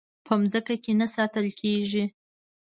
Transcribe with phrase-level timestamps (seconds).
[0.25, 2.03] په ځمکه کې نه ساتل کېږي.